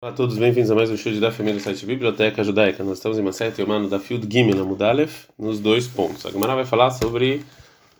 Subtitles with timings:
[0.00, 2.84] Olá a todos, bem-vindos a mais um show da família do site Biblioteca Judaica.
[2.84, 6.24] Nós estamos em uma série humana da Field Gimel, Mudalef, nos dois pontos.
[6.24, 7.44] A Gemara vai falar sobre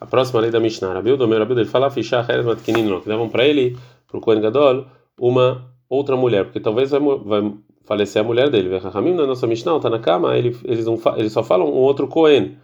[0.01, 0.93] a próxima lei da Mishnah.
[0.93, 3.77] Rabiu, do meu Rabiu, ele fala fichar Heres Matkinino, que davam para ele,
[4.07, 4.87] para o Kohen Gadol,
[5.19, 7.53] uma outra mulher, porque talvez vai, vai
[7.85, 8.79] falecer a mulher dele.
[8.79, 12.07] Rahamim, na nossa Mishnah, está na cama, ele, eles, não, eles só falam um outro
[12.07, 12.59] Kohen,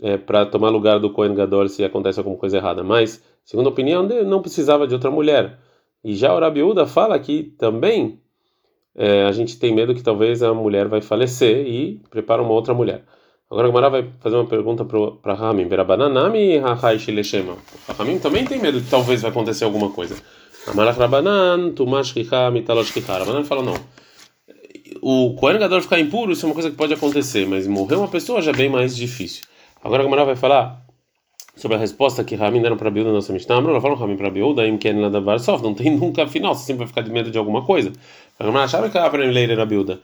[0.00, 2.82] é, para tomar lugar do Kohen Gadol se acontece alguma coisa errada.
[2.82, 5.60] Mas, segundo a opinião, não precisava de outra mulher.
[6.02, 8.18] E já o Rabiuda fala que também
[8.96, 12.72] é, a gente tem medo que talvez a mulher vai falecer e prepara uma outra
[12.72, 13.04] mulher.
[13.50, 15.68] Agora a Gamara vai fazer uma pergunta para Rahamim.
[15.68, 17.56] Verabananami Rahaishi Leshema.
[17.86, 20.16] Rahamim também tem medo que talvez vai acontecer alguma coisa.
[20.66, 23.18] Amalach Rabanan, Tumash Kika, Mitalosh Kika.
[23.18, 23.76] Rabanan fala não.
[25.02, 28.08] O Kohen Gadol ficar impuro, isso é uma coisa que pode acontecer, mas morrer uma
[28.08, 29.44] pessoa já é bem mais difícil.
[29.82, 30.83] Agora a Gamara vai falar
[31.56, 33.60] sobre a resposta que Ramin deram para Biúda na nossa Mishnah.
[33.60, 36.80] Não falam Ramin para Biúda, im ken nada varsof, não tem nunca final, você sempre
[36.80, 37.92] vai ficar de medo de alguma coisa.
[38.40, 40.00] Ramin achava que para ele era Biúda.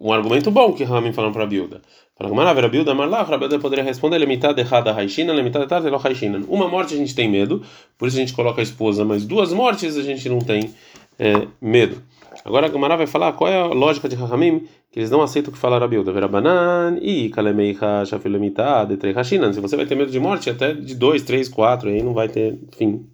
[0.00, 1.82] Um argumento bom que Ramin falaram para Biúda.
[2.16, 6.00] Fala Gamara, vera Biúda, mas lá Rabiúda poderia responder, limitada errada Haishina, limitada tarde lo
[6.02, 6.40] Haishina.
[6.48, 7.62] Uma morte a gente tem medo,
[7.96, 10.72] por isso a gente coloca a esposa, mas duas mortes a gente não tem
[11.18, 12.02] é, medo.
[12.48, 15.50] Agora a Gamara vai falar qual é a lógica de Rahamim, que eles não aceitam
[15.50, 16.10] o que fala Rabiuda.
[16.10, 19.52] Verabanan e Kalemeiha Shafilemita de Trechashinan.
[19.52, 22.26] Se você vai ter medo de morte, até de dois, três, quatro, aí não vai
[22.26, 23.04] ter fim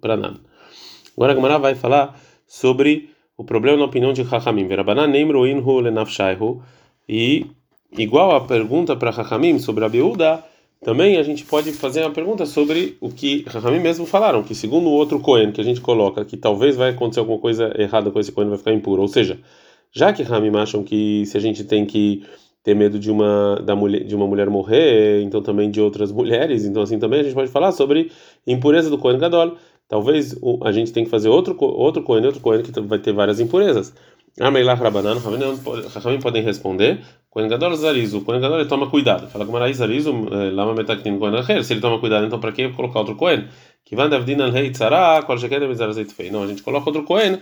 [0.00, 0.40] para nada.
[1.16, 4.66] Agora a Gamara vai falar sobre o problema na opinião de Rahamim.
[4.66, 6.60] Verabanan Neimruinhu Lenafshaihu.
[7.08, 7.46] E
[7.96, 10.44] igual a pergunta para Rahamim sobre a Rabiuda,
[10.82, 14.88] também a gente pode fazer uma pergunta sobre o que Rahamim mesmo falaram, que segundo
[14.88, 18.18] o outro Cohen que a gente coloca, que talvez vai acontecer alguma coisa errada com
[18.18, 19.02] esse Cohen, vai ficar impuro.
[19.02, 19.38] Ou seja,
[19.92, 22.24] já que Rahamim acham que se a gente tem que
[22.62, 26.64] ter medo de uma da mulher de uma mulher morrer, então também de outras mulheres,
[26.64, 28.10] então assim também a gente pode falar sobre
[28.46, 29.56] impureza do Cohen Gadol.
[29.88, 33.40] Talvez a gente tem que fazer outro outro Cohen, outro Cohen que vai ter várias
[33.40, 33.92] impurezas.
[34.38, 37.00] Ameilah Rabanan, Rahamim podem responder.
[37.30, 39.28] Kohen Gadol Zarizu, o Kohen Gadol ele toma cuidado.
[39.28, 42.68] Fala com Marai Zarizu, eh, Lama Metaktin Kohen se ele toma cuidado, então para que
[42.70, 43.48] colocar outro Kohen?
[46.18, 46.30] Rei.
[46.30, 47.38] Não, a gente coloca outro Kohen,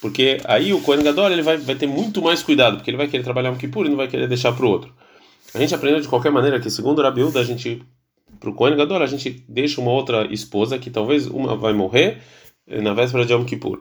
[0.00, 3.08] porque aí o Kohen Gadol ele vai, vai ter muito mais cuidado, porque ele vai
[3.08, 4.92] querer trabalhar um Kippur e não vai querer deixar para o outro.
[5.54, 7.82] A gente aprendeu de qualquer maneira que, segundo o Rabiuda, a gente,
[8.38, 12.18] para o Kohen Gadol, a gente deixa uma outra esposa que talvez uma vai morrer
[12.66, 13.80] eh, na véspera de Yom Kippur.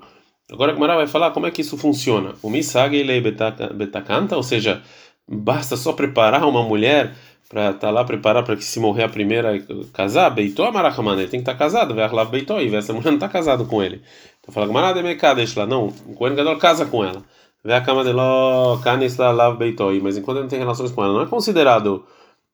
[0.52, 2.34] Agora a Gemara vai falar como é que isso funciona.
[2.42, 4.82] O Misag ele betakanta, ou seja,
[5.28, 7.14] basta só preparar uma mulher
[7.50, 9.54] para estar tá lá preparar para que se morrer a primeira
[9.94, 13.08] casar, beitó amarachamana, ele tem que estar tá casado, vai lá beitó e essa mulher
[13.08, 14.02] não está casado com ele.
[14.40, 17.24] Então fala, Gemara de mekada, lá, não, o Kohen Gadol casa com ela.
[17.64, 21.04] Vê a cama de lo canis lá beitó, mas enquanto ele não tem relações com
[21.04, 22.06] ela, não é considerado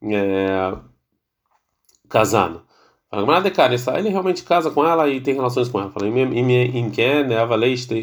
[0.03, 0.73] é,
[2.09, 2.63] casado.
[3.44, 5.91] De cara, ele realmente casa com ela e tem relações com ela.
[5.91, 6.07] Fala,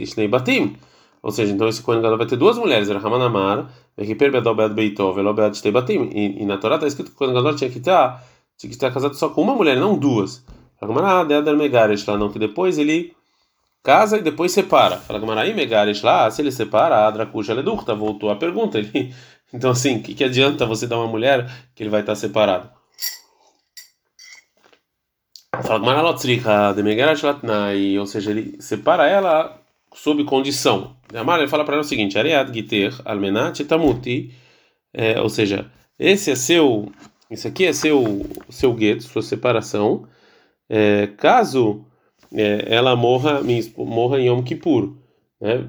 [0.06, 0.76] shnei batim.
[1.22, 4.72] Ou seja, então esse Kohen Gadol vai ter duas mulheres, era Hamanamar, Vekiper Bedol Bead
[4.72, 6.08] Beitov, Velo Bead Shtei Batim.
[6.12, 8.24] E na Torá está escrito que o Kohen Gadol tinha que estar,
[8.56, 10.44] tinha que estar casado só com uma mulher, não duas.
[10.78, 13.14] Fala, Gamara, Deadar Megaresh lá, não, que depois ele
[13.82, 14.96] casa e depois separa.
[14.96, 18.78] Fala, Gamara, aí Megaresh lá, se ele separa, a Drakusha Ledurta, voltou a pergunta.
[18.78, 19.12] Ele,
[19.52, 22.70] então, assim, o que, que adianta você dar uma mulher que ele vai estar separado?
[27.98, 29.60] Ou seja, ele separa ela
[29.92, 30.96] sob condição.
[31.14, 34.32] Amar, ele fala para ela o seguinte: Ariad Giter Almenat Tamuti,
[34.94, 36.90] é, ou seja, esse é seu,
[37.30, 40.06] isso aqui é seu, seu gueto, sua separação,
[40.68, 41.84] é, caso
[42.32, 43.40] é, ela morra,
[43.76, 44.94] morra em Yom Kippur.
[45.40, 45.66] Né?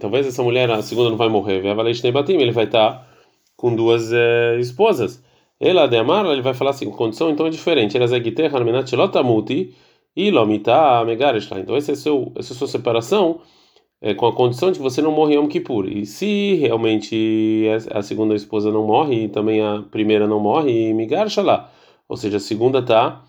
[0.00, 1.64] Talvez essa mulher, a segunda não vai morrer.
[1.64, 3.08] Ele vai estar
[3.56, 5.22] com duas é, esposas.
[5.60, 7.96] Ela de amar, ele vai falar assim, condição então é diferente.
[7.96, 9.74] Ela zegite harmenat shelotamuti
[10.14, 11.60] e lomita megareshla.
[11.60, 13.40] Então essa é seu, essa é a sua separação
[14.00, 15.88] é, com a condição de que você não morre em Yom Kippur.
[15.88, 21.70] E se realmente a segunda esposa não morre e também a primeira não morre, migarshala.
[22.08, 23.24] Ou seja, a segunda está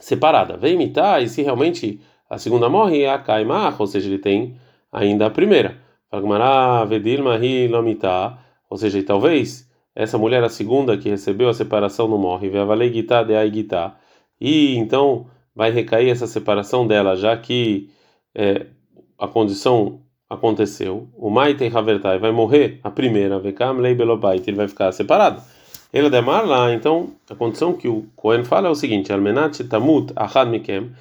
[0.00, 0.56] separada.
[0.56, 4.56] Vem imitar e se realmente a segunda morre, a kaimach, ou seja, ele tem
[4.92, 5.80] ainda a primeira.
[6.10, 8.38] Fagmará vedilma hi lomita.
[8.68, 12.50] Ou seja, talvez essa mulher, a segunda que recebeu a separação, não morre.
[14.40, 17.90] E então vai recair essa separação dela, já que
[18.34, 18.66] é,
[19.18, 21.08] a condição aconteceu.
[21.16, 25.42] O Maite Havertai vai morrer, a primeira, ele vai ficar separado.
[25.92, 30.12] Ele demar lá, então a condição que o Cohen fala é o seguinte: Almenat Tamut
[30.14, 30.92] Ahad Mikem.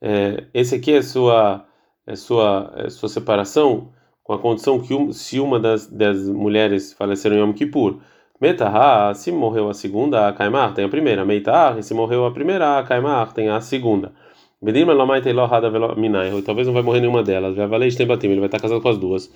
[0.00, 1.64] É, esse aqui é sua
[2.06, 3.88] é sua é sua separação
[4.22, 7.98] com a condição que se uma das, das mulheres falecer em Yom Kippur
[8.40, 11.24] Metahá, se morreu a segunda, a Kaimar tem a primeira.
[11.24, 14.12] Meitar, se morreu a primeira, a Kaimar tem a segunda.
[14.60, 16.30] Bedir melamai teilo hada minai.
[16.42, 17.54] Talvez não vai morrer nenhuma delas.
[17.54, 18.28] Veavalei tem batim.
[18.28, 19.30] Ele vai estar casado com as duas.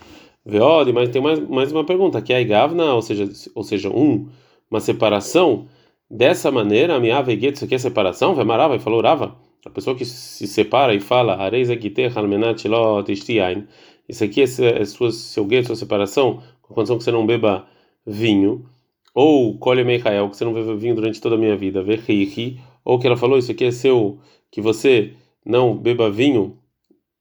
[0.44, 2.20] Veode, mas tem mais, mais uma pergunta.
[2.22, 4.28] Que é a igavna, ou seja, ou seja, um,
[4.70, 5.66] uma separação.
[6.10, 8.34] Dessa maneira, a minha veguet, isso aqui é separação?
[8.34, 9.36] Vai marava e falou rava.
[9.64, 12.02] A pessoa que se separa e fala, areis agite.
[14.08, 17.26] Isso aqui é, é sua, seu gueto, sua separação, com a condição que você não
[17.26, 17.66] beba
[18.06, 18.64] vinho.
[19.14, 21.82] Ou colhe meikael, que você não beba vinho durante toda a minha vida.
[21.82, 22.58] Vechichi.
[22.84, 24.18] Ou que ela falou, isso aqui é seu
[24.50, 25.12] que você
[25.44, 26.58] não beba vinho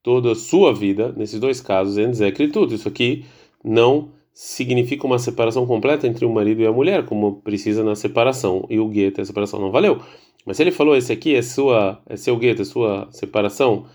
[0.01, 2.73] toda a sua vida, nesses dois casos, é tudo.
[2.73, 3.25] Isso aqui
[3.63, 8.65] não significa uma separação completa entre o marido e a mulher, como precisa na separação.
[8.69, 10.01] E o gueto, a separação não valeu.
[10.45, 13.85] Mas se ele falou, esse aqui é sua, é seu gueto, é sua separação,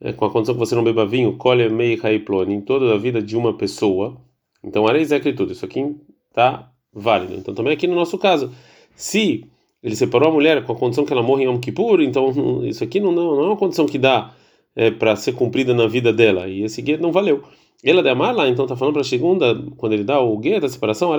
[0.00, 3.20] é, com a condição que você não beba vinho, colhe raiplone em toda a vida
[3.20, 4.16] de uma pessoa,
[4.62, 5.52] então areis é tudo.
[5.52, 5.96] Isso aqui
[6.30, 7.34] está válido.
[7.34, 8.52] Então também aqui no nosso caso,
[8.94, 9.44] se
[9.82, 12.32] ele separou a mulher com a condição que ela morre em Yom Kippur, então
[12.64, 14.34] isso aqui não, não, não é uma condição que dá
[14.74, 17.42] é, para ser cumprida na vida dela, e esse gueto não valeu.
[17.82, 20.66] Ela de amar lá, então está falando para a segunda, quando ele dá o gueto,
[20.66, 21.12] a separação,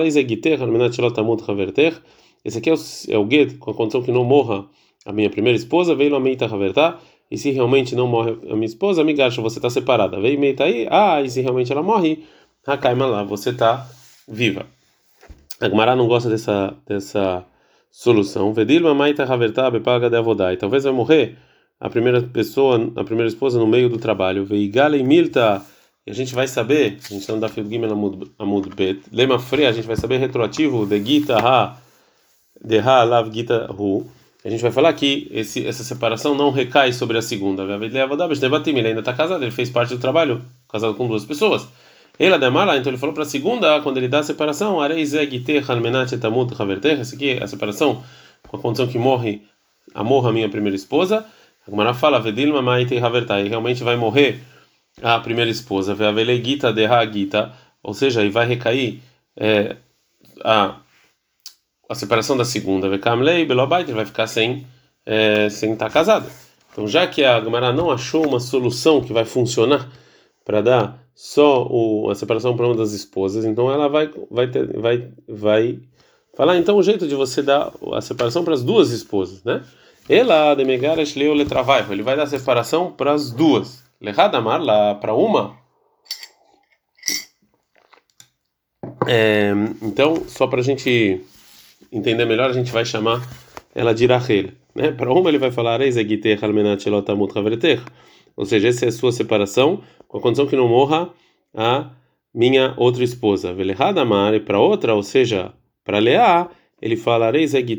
[2.44, 2.76] esse aqui é o,
[3.08, 4.66] é o gueto com a condição que não morra
[5.04, 6.98] a minha primeira esposa, veio a meita havertá,
[7.30, 10.20] e se realmente não morre a minha esposa, gacha, você está separada.
[10.20, 12.24] Veio meita aí, ah, e se realmente ela morre,
[12.66, 13.88] Hakaima lá, você está
[14.28, 14.66] viva.
[15.60, 17.44] A Gmará não gosta dessa, dessa
[17.90, 20.56] Solução: Vedilma maita haverta bepaga de avodai.
[20.56, 21.36] Talvez vai morrer
[21.78, 24.44] a primeira pessoa, a primeira esposa no meio do trabalho.
[24.44, 25.62] Veigale milta.
[26.06, 27.92] E a gente vai saber, a gente está no Dafil Gimel
[28.38, 29.02] Amud Bet.
[29.12, 31.76] Lema Fre, a gente vai saber retroativo de Gita Ha,
[32.64, 34.06] de Ha Lav Gita Hu.
[34.42, 37.64] A gente vai falar que esse, essa separação não recai sobre a segunda.
[37.64, 41.68] Ele ainda está casado, ele fez parte do trabalho, casado com duas pessoas.
[42.22, 45.22] Ela demala, então ele falou para a segunda, quando ele dá a separação, essa
[47.14, 48.04] aqui a separação
[48.46, 49.42] com a condição que morre,
[49.94, 51.24] a morra minha primeira esposa.
[51.66, 54.38] A Gemara fala, Vedilma Maite Havertai, realmente vai morrer
[55.02, 57.52] a primeira esposa, Veavelegita de Hagita,
[57.82, 59.00] ou seja, aí vai recair
[59.34, 59.76] é,
[60.44, 60.76] a,
[61.88, 64.66] a separação da segunda, Vekamlei Belobait, ele vai ficar sem
[65.06, 66.30] é, sem estar casado.
[66.70, 69.88] Então, já que a Gemara não achou uma solução que vai funcionar
[70.44, 74.74] para dar só o, a separação para uma das esposas, então ela vai vai ter,
[74.80, 75.78] vai vai
[76.34, 79.62] falar então o jeito de você dar a separação para as duas esposas, né?
[80.08, 83.84] Ela de megaresh leu letravai, ele vai dar a separação para as duas.
[84.00, 85.58] Lehadamar lá para uma.
[89.06, 89.52] É,
[89.82, 91.22] então, só para a gente
[91.92, 93.20] entender melhor, a gente vai chamar
[93.74, 94.90] ela de Rachel, né?
[94.90, 95.98] Para uma ele vai falar Eis
[98.40, 101.10] ou seja, essa é a sua separação, com a condição que não morra
[101.54, 101.90] a
[102.34, 103.52] minha outra esposa.
[103.52, 105.52] Velehada amar, e para outra, ou seja,
[105.84, 106.48] para Leá,
[106.80, 107.78] ele fala: Isso aqui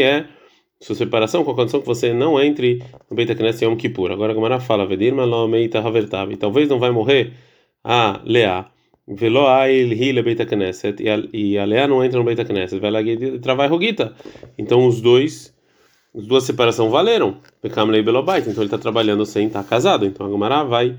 [0.00, 0.26] é
[0.80, 4.10] sua separação com a condição que você não entre no Beit Knesset Yom Kippur.
[4.10, 6.34] Agora a Gemara fala: Vedirma lo meita havertav.
[6.38, 7.34] Talvez não vai morrer
[7.84, 8.70] a Leá.
[9.06, 11.02] Velo hile Beit Knesset.
[11.34, 12.80] E a Leá não entra no Beit Knesset.
[12.80, 13.18] Vai lá e.
[14.56, 15.55] Então os dois
[16.16, 17.36] as duas separações valeram.
[17.60, 20.06] Pekamlei Belobait, então ele está trabalhando sem estar tá casado.
[20.06, 20.98] Então a Gomara vai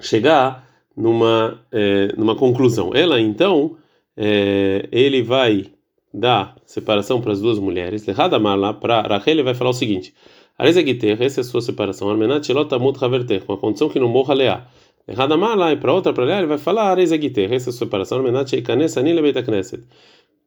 [0.00, 0.66] chegar
[0.96, 2.92] numa, é, numa conclusão.
[2.94, 3.76] Ela então,
[4.16, 5.66] é, ele vai
[6.12, 8.06] dar separação para as duas mulheres.
[8.06, 10.14] Lehadamar lá para Rachel, ele vai falar o seguinte:
[10.56, 12.08] Arezegiter, essa é a sua separação.
[12.08, 14.66] Armenat Shelotamut Haverter, com a condição que não morra Leá.
[15.06, 17.86] Lehadamar lá e para outra para Leá, ele vai falar Arezegiter, essa é a sua
[17.86, 18.18] separação.
[18.18, 19.84] Armenat Sheikanes Anile Beit Knesset.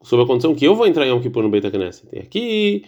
[0.03, 2.07] Sob a condição que eu vou entrar em Yom Kippur no Beit Knesset.
[2.11, 2.83] E aqui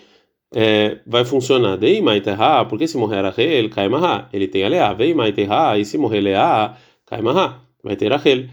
[0.54, 1.78] é, vai funcionar.
[1.78, 4.30] Dei maiterra, porque se morrer Rachel, cai marra.
[4.32, 4.94] Ele tem a leá.
[4.94, 7.62] Vei maiterra, e se morrer leá, cai marra.
[7.84, 8.46] Vai ter Rachel.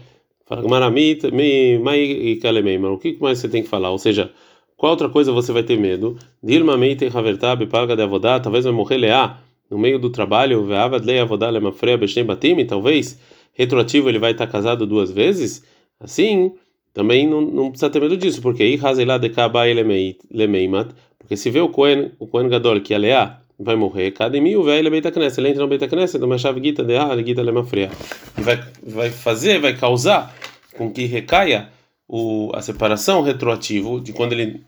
[0.45, 2.77] Fala Maramit, me mai kalemei.
[2.77, 3.91] Mas o que mais você tem que falar?
[3.91, 4.31] Ou seja,
[4.75, 6.17] qual outra coisa você vai ter medo?
[6.43, 8.39] Dilma meite havertab paga de avodá.
[8.39, 9.37] Talvez vai morrer leá
[9.69, 10.65] no meio do trabalho.
[10.65, 12.65] Veavad lei avodá lemafreia beshem batim.
[12.65, 13.19] Talvez
[13.53, 15.63] retroativo ele vai estar casado duas vezes.
[15.99, 16.51] Assim
[16.93, 20.89] também não, não precisa ter medo disso, porque aí Hazelá de Kaba Lemeimat,
[21.37, 24.89] se vê o Cohen, o Cohen Gadol, que é Leá, vai morrer, cada mil velho
[24.89, 27.89] Beita Knesset, ele entra no Beita Knesset, uma chave guita de ah, guita lemafria.
[28.37, 30.35] E vai, vai fazer, vai causar
[30.75, 31.69] com que recaia
[32.07, 34.61] o, a separação retroativo de quando ele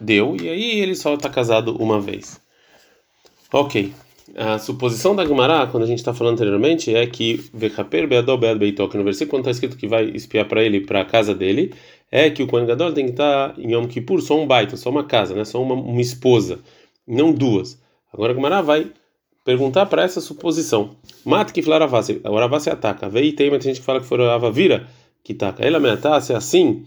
[0.00, 2.40] deu, e aí ele só está casado uma vez.
[3.52, 3.92] Ok.
[4.36, 9.30] A suposição da Gemara, quando a gente está falando anteriormente, é que Vechaper no versículo
[9.30, 11.72] quando está escrito que vai espiar para ele, para a casa dele,
[12.10, 14.76] é que o Kohen Gadol tem que estar tá em Yom Kippur só um baita,
[14.76, 15.44] só uma casa, né?
[15.44, 16.58] só uma, uma esposa,
[17.06, 17.80] não duas.
[18.12, 18.90] Agora a Gemara vai
[19.44, 20.96] perguntar para essa suposição.
[21.24, 23.08] Mata que falar Aravase, a Aravase ataca.
[23.08, 24.86] Veio tem muita gente que fala que foi a vira
[25.22, 25.64] que ataca.
[25.64, 26.84] Ela me ataca, se é assim,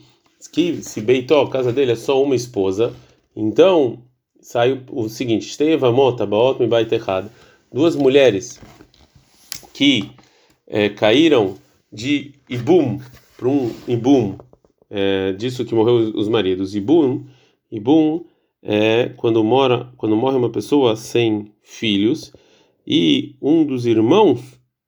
[0.52, 2.94] que se Beitó, a casa dele é só uma esposa,
[3.36, 4.00] então
[4.42, 7.32] sai o seguinte: Estevamota, Baot, Mibait errado.
[7.72, 8.60] Duas mulheres
[9.74, 10.12] que
[10.68, 11.56] é, caíram
[11.92, 13.00] de Ibum
[13.38, 14.38] para um Ibum,
[14.94, 16.76] é, disso que morreu os maridos.
[16.76, 17.26] Ibum,
[17.72, 18.26] Ibum
[18.62, 22.32] é quando mora, quando morre uma pessoa sem filhos
[22.86, 24.40] e um dos irmãos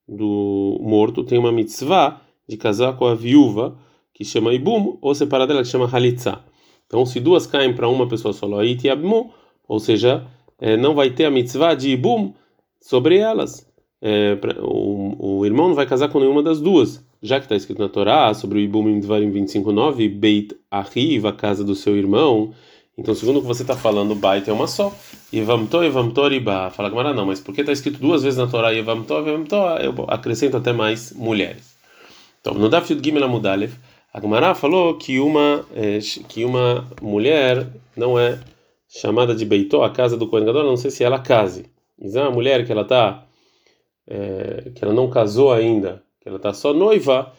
[0.07, 3.77] do morto tem uma mitzvah de casar com a viúva
[4.13, 6.43] que chama Ibum ou separada dela que chama Halitza.
[6.85, 8.47] Então, se duas caem para uma pessoa só,
[9.67, 10.27] ou seja,
[10.59, 12.33] é, não vai ter a mitzvah de Ibum
[12.79, 13.67] sobre elas.
[14.00, 17.55] É, pra, o, o, irmão não vai casar com nenhuma das duas, já que está
[17.55, 21.98] escrito na Torá sobre o Ibum em Dvarim 25:9, Beit Ahiv, a casa do seu
[21.98, 22.53] irmão.
[22.98, 24.94] Então, segundo o que você está falando, Bait é uma só.
[25.32, 26.70] Ivamto, Ivamto, Riba.
[26.72, 30.55] Fala Gamara, não, mas porque está escrito duas vezes na Torá Ivamto, Ivamto, eu acrescento
[30.55, 31.75] até mais mulheres.
[32.39, 33.74] Então, no Dafid Gimel Amudalev,
[34.13, 37.67] a Gamara falou que uma, é, que uma mulher
[37.98, 38.39] não é
[38.88, 41.65] chamada de Beitó, a casa do Kohen não sei se ela case.
[42.00, 43.25] Mas é uma mulher que ela tá,
[44.08, 47.32] é, que ela não casou ainda, que ela está só noiva,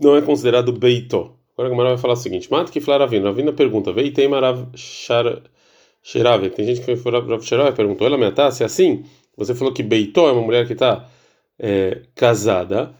[0.00, 1.36] não é considerado Beitó.
[1.52, 3.28] Agora a Gamara vai falar o seguinte: Mata que Flara Ravina.
[3.28, 6.50] Ravina pergunta: Veitei Marav Sherave.
[6.50, 9.04] Tem gente que foi Rav Sherave perguntou: Ela me se é assim?
[9.36, 11.08] Você falou que Beitó é uma mulher que está
[11.56, 12.98] é, casada.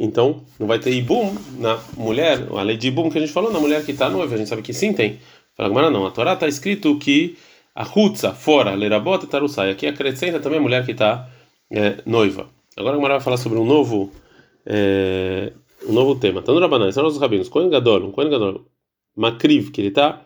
[0.00, 3.52] Então, não vai ter ibum na mulher, a lei de ibum que a gente falou,
[3.52, 4.32] na mulher que está noiva.
[4.32, 5.18] A gente sabe que sim tem.
[5.54, 6.06] Fala, Gamara não.
[6.06, 7.36] A Torá está escrito que
[7.74, 9.70] a Hutza, fora, lerabota tarussai.
[9.70, 11.28] Aqui acrescenta também a mulher que está
[11.70, 12.55] é, noiva.
[12.76, 14.12] Agora a Gamara vai falar sobre um novo.
[14.66, 15.52] É,
[15.88, 16.42] um novo tema.
[16.46, 17.48] No Rabanai, são nossos rabinos.
[17.48, 18.66] Cohen Gadol, um Cohen Gadol,
[19.16, 20.22] Makriv, que ele está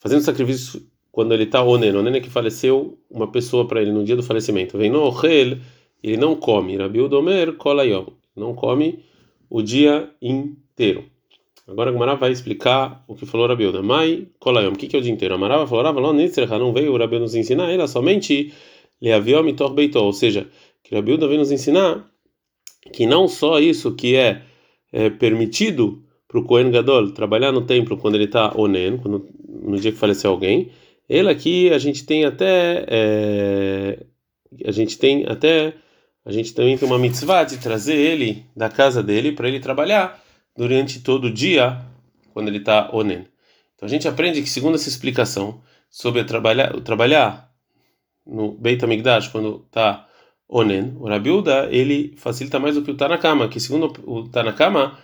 [0.00, 1.94] fazendo sacrifício quando ele está onen.
[1.94, 4.76] Onen é que faleceu uma pessoa para ele no dia do falecimento.
[4.76, 5.58] Vem no Ohel,
[6.02, 6.76] ele não come.
[6.76, 8.06] Rabiu Domer, Kolayom.
[8.34, 9.04] Não come
[9.48, 11.04] o dia inteiro.
[11.68, 13.80] Agora a Gamara vai explicar o que falou Rabiuda.
[13.80, 14.72] Mai, Kolayom.
[14.72, 15.34] O que, que é o dia inteiro?
[15.34, 18.52] Amarava falou, Ravalon, Nitzrecha, não veio o Rabiu nos ensinar, ele somente
[19.00, 19.98] Leaviom e.
[19.98, 20.46] Ou seja,
[20.82, 22.08] que Rabiuda veio nos ensinar
[22.92, 24.42] que não só isso que é
[24.92, 29.78] é permitido para o Kohen Gadol trabalhar no templo quando ele está onen, quando, no
[29.78, 30.70] dia que faleceu alguém.
[31.08, 34.06] Ele aqui a gente tem até é,
[34.64, 35.74] a gente tem até
[36.24, 40.22] a gente também tem uma mitzvah de trazer ele da casa dele para ele trabalhar
[40.56, 41.80] durante todo o dia
[42.32, 43.26] quando ele está onen.
[43.74, 47.50] Então a gente aprende que segundo essa explicação sobre trabalhar trabalhar
[48.24, 50.06] no Beit Hamikdash quando está
[50.50, 54.98] onen, o Rabiuda, ele facilita mais do que o Tanakama, que segundo o Tanakama,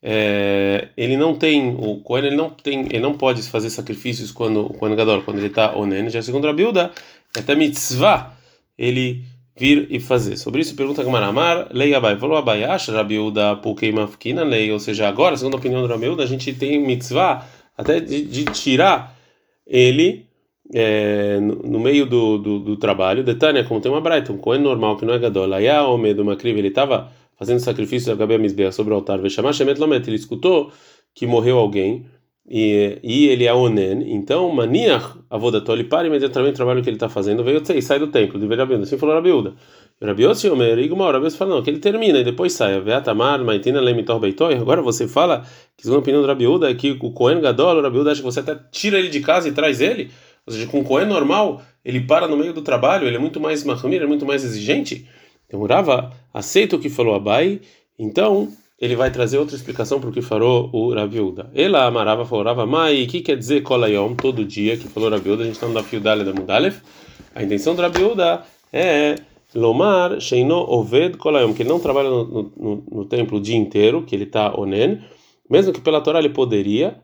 [0.00, 4.66] é, ele não tem, o Kohen ele não tem, ele não pode fazer sacrifícios quando
[4.66, 6.92] o Kohen Gadol, quando ele está onen, já segundo o Rabiuda,
[7.36, 8.36] é até mitzvah
[8.78, 9.24] ele
[9.56, 10.36] vir e fazer.
[10.36, 15.08] Sobre isso pergunta Gamaramar, lei Abai, falou Abai, acha Rabiuda pukei mafkina lei, ou seja,
[15.08, 17.46] agora, segundo a opinião do Rabiuda, a gente tem mitzvah
[17.76, 19.16] até de, de tirar
[19.66, 20.26] ele
[20.76, 24.60] é, no, no, meio do, do, do trabalho, Detânia, como tem uma braita, um coen
[24.60, 28.38] normal que não é gadol, Aya o medo Makriv, ele estava fazendo sacrifício da Gabi
[28.38, 30.72] Misbeah sobre o altar, ele escutou
[31.14, 32.06] que morreu alguém
[32.50, 36.96] e, e ele é onen, então Maniach Avodatol, ele para imediatamente o trabalho que ele
[36.96, 39.54] está fazendo, veio e sai do templo, de Rabiuda, assim falou Rabiuda.
[40.02, 42.80] Rabiose Omer, Igmor, Rabiose fala, não, que ele termina e depois sai.
[42.80, 44.54] Veatamar, Maitina, Lemitor Beitoi.
[44.54, 47.80] Agora você fala que, segundo a opinião do Rabiuda, é que o Cohen Gadol, o
[47.80, 50.10] Rabiuda acha que você até tira ele de casa e traz ele.
[50.46, 53.40] Ou seja, com o Cohen normal, ele para no meio do trabalho, ele é muito
[53.40, 55.08] mais mahmir, é muito mais exigente.
[55.46, 57.60] Então, Rava aceita o que falou Abai,
[57.98, 58.48] então
[58.80, 61.50] ele vai trazer outra explicação para o que falou o Raviuda.
[61.54, 65.42] Ela amarava, falou Rava, Mai, o que quer dizer Kolayom, todo dia, que falou Raviuda,
[65.42, 66.80] a gente está no Dafio da Mudalef.
[67.34, 69.16] A intenção do Raviuda é
[69.54, 74.02] Lomar, Sheino, Oved, Kolayom, que ele não trabalha no, no, no templo o dia inteiro,
[74.02, 75.00] que ele está onen,
[75.50, 77.02] mesmo que pela Torá ele poderia,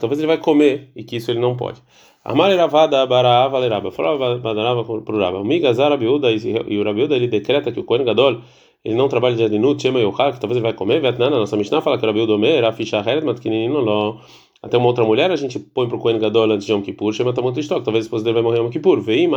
[0.00, 1.82] talvez ele vai comer e que isso ele não pode.
[2.24, 3.90] Amar Ravada Barava Leraba.
[3.90, 5.42] Falava Badarava para o Raba.
[5.42, 8.42] Migazar Abiuda e o Rabiuda ele decreta que o Kohen Gadol
[8.84, 11.00] ele não trabalha de Adinut, Shema Yochal, que talvez ele vai comer.
[11.00, 14.20] Vetnana, nossa Mishnah fala que o Rabiuda Omer, Afisha Heret, Matkinino Lo.
[14.62, 17.12] Até uma outra mulher a gente põe para o Kohen Gadol antes de Yom Kippur,
[17.12, 17.82] chama Tamut Istok.
[17.82, 19.00] Talvez a esposa dele vai morrer Yom Kippur.
[19.00, 19.28] Vei.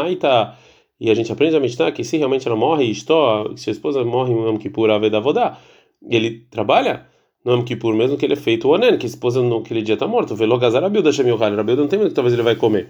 [1.00, 4.04] E a gente aprende a Mishnah que se realmente ela morre, Istó, se a esposa
[4.04, 5.58] morre em Yom Kippur, a Vedavodá,
[6.08, 7.08] ele trabalha
[7.44, 9.96] no Yom Kippur, mesmo que ele é feito o Onen, que a esposa naquele dia
[9.96, 10.36] está morto.
[10.36, 11.56] Velo Gazar Abilda Shem Yochal.
[11.56, 12.90] Rabiuda não tem medo que talvez ele vai comer.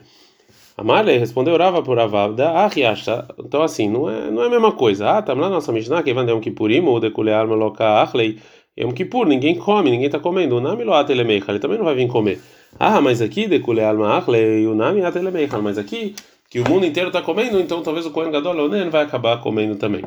[0.78, 3.28] Amarle respondeu Rava por Avavda, ah, riacha.
[3.40, 5.10] Então assim, não é, não é a mesma coisa.
[5.10, 8.40] Ah, tá lá nossa Mishnah, que vai Yom Kippurim, ou decule arma loca achlei.
[8.80, 10.58] Yom Kippur, ninguém come, ninguém está comendo.
[10.58, 12.40] O nami lo atelemeichal, ele também não vai vir comer.
[12.80, 16.16] Ah, mas aqui decule arma achlei, o nami atelemeichal, mas aqui
[16.50, 19.78] que o mundo inteiro está comendo, então talvez o Kohen Gadol Onen vai acabar comendo
[19.78, 20.04] também.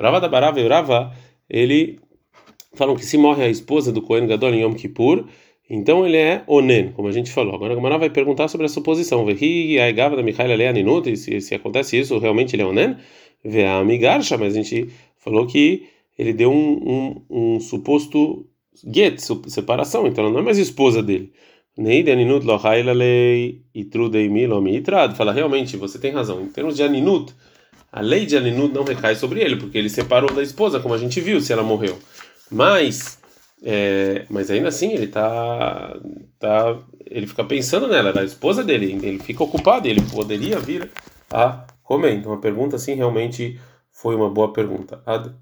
[0.00, 1.12] Rava da Barava e Rava,
[1.50, 1.98] ele
[2.78, 5.24] falam que se morre a esposa do Kohen Gadol em Yom Kippur,
[5.70, 7.54] Então ele é onen, como a gente falou.
[7.54, 9.26] Agora a Gamara vai perguntar sobre a suposição.
[9.26, 9.34] Da
[11.16, 12.96] se, se acontece isso, realmente ele é onen?
[13.44, 15.86] Vê a amigarsha, mas a gente falou que
[16.18, 18.46] ele deu um, um, um suposto
[18.84, 21.32] get, separação, então ela não é mais esposa dele.
[21.76, 22.58] Neide Aninut lo
[22.92, 24.60] lei itrudei mi lo.
[25.16, 26.42] Fala, realmente, você tem razão.
[26.42, 27.32] Em termos de Aninut,
[27.92, 30.98] a lei de Aninut não recai sobre ele, porque ele separou da esposa, como a
[30.98, 31.96] gente viu, se ela morreu.
[32.50, 33.18] Mas,
[33.62, 35.96] é, mas ainda assim, ele tá,
[36.38, 40.90] tá, ele fica pensando nela, da esposa dele, ele fica ocupado, ele poderia vir
[41.30, 42.14] a comer.
[42.14, 43.58] Então a pergunta, assim, realmente
[43.92, 45.02] foi uma boa pergunta.
[45.04, 45.34] Ad.